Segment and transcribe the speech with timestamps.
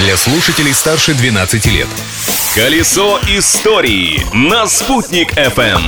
[0.00, 1.86] для слушателей старше 12 лет.
[2.54, 5.82] Колесо истории на «Спутник FM.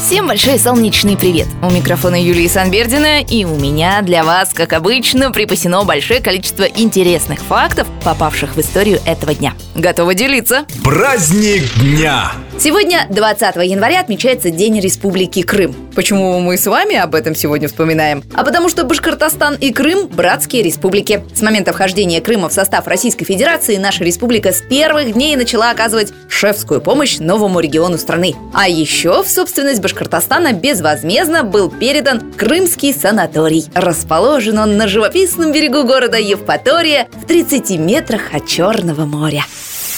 [0.00, 1.48] Всем большой солнечный привет!
[1.60, 7.40] У микрофона Юлии Санбердина и у меня для вас, как обычно, припасено большое количество интересных
[7.40, 9.54] фактов, попавших в историю этого дня.
[9.74, 10.64] Готова делиться?
[10.84, 12.32] Праздник дня!
[12.62, 15.74] Сегодня, 20 января, отмечается День Республики Крым.
[15.94, 18.22] Почему мы с вами об этом сегодня вспоминаем?
[18.34, 21.24] А потому что Башкортостан и Крым– братские республики.
[21.34, 26.12] С момента вхождения Крыма в состав Российской Федерации наша республика с первых дней начала оказывать
[26.28, 28.34] шефскую помощь новому региону страны.
[28.52, 33.64] А еще в собственность Башкортостана безвозмездно был передан Крымский санаторий.
[33.74, 39.46] Расположен он на живописном берегу города Евпатория в 30 метрах от Черного моря.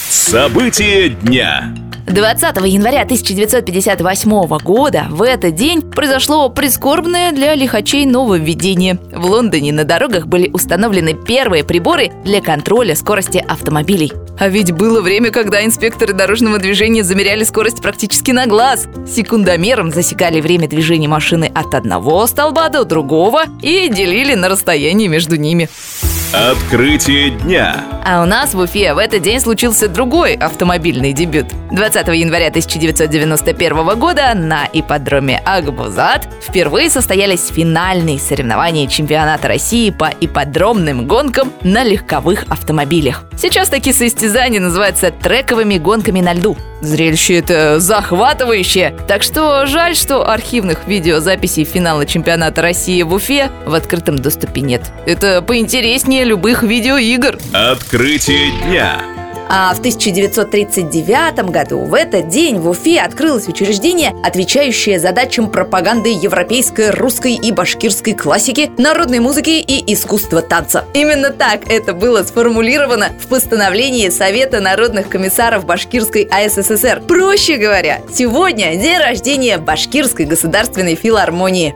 [0.09, 1.75] События дня.
[2.13, 8.99] 20 января 1958 года в этот день произошло прискорбное для лихачей нововведение.
[9.15, 14.13] В Лондоне на дорогах были установлены первые приборы для контроля скорости автомобилей.
[14.39, 18.89] А ведь было время, когда инспекторы дорожного движения замеряли скорость практически на глаз.
[19.09, 25.37] Секундомером засекали время движения машины от одного столба до другого и делили на расстояние между
[25.37, 25.71] ними.
[26.35, 27.85] Открытие дня.
[28.07, 31.47] А у нас в Уфе в этот день случился другой автомобильный дебют.
[31.71, 41.07] 20 января 1991 года на ипподроме Акбузат впервые состоялись финальные соревнования чемпионата России по ипподромным
[41.07, 43.25] гонкам на легковых автомобилях.
[43.43, 46.57] Сейчас такие состязания называются трековыми гонками на льду.
[46.81, 48.97] Зрелище это захватывающее.
[49.09, 54.93] Так что жаль, что архивных видеозаписей финала чемпионата России в Уфе в открытом доступе нет.
[55.07, 57.41] Это поинтереснее любых видеоигр.
[57.53, 59.12] Открытие дня.
[59.55, 66.89] А в 1939 году в этот день в Уфе открылось учреждение, отвечающее задачам пропаганды европейской,
[66.89, 70.87] русской и башкирской классики, народной музыки и искусства танца.
[70.95, 77.03] Именно так это было сформулировано в постановлении Совета народных комиссаров Башкирской АССР.
[77.07, 81.75] Проще говоря, сегодня день рождения Башкирской государственной филармонии.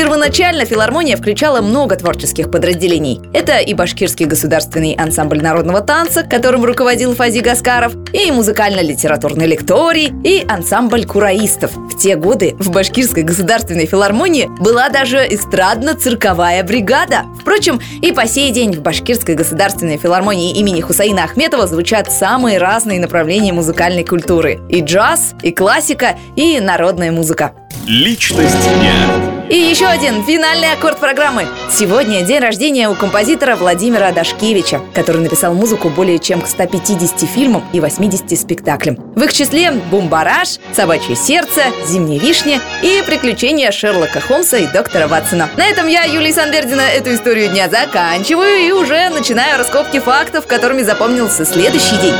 [0.00, 3.20] Первоначально филармония включала много творческих подразделений.
[3.34, 10.42] Это и башкирский государственный ансамбль народного танца, которым руководил Фази Гаскаров, и музыкально-литературный лекторий, и
[10.48, 11.76] ансамбль кураистов.
[11.76, 17.26] В те годы в башкирской государственной филармонии была даже эстрадно-цирковая бригада.
[17.38, 23.00] Впрочем, и по сей день в башкирской государственной филармонии имени Хусаина Ахметова звучат самые разные
[23.00, 24.60] направления музыкальной культуры.
[24.70, 27.52] И джаз, и классика, и народная музыка.
[27.90, 29.48] Личность дня.
[29.50, 31.48] И еще один финальный аккорд программы.
[31.68, 37.64] Сегодня день рождения у композитора Владимира Дашкевича, который написал музыку более чем к 150 фильмам
[37.72, 38.94] и 80 спектаклям.
[39.16, 45.50] В их числе «Бумбараш», «Собачье сердце», «Зимняя вишня» и «Приключения Шерлока Холмса и доктора Ватсона».
[45.56, 50.82] На этом я, Юлия Санбердина, эту историю дня заканчиваю и уже начинаю раскопки фактов, которыми
[50.82, 52.14] запомнился следующий день.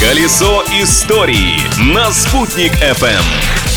[0.00, 1.60] Колесо истории
[1.92, 3.67] на «Спутник FM.